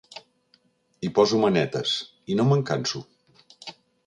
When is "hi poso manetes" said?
1.07-1.93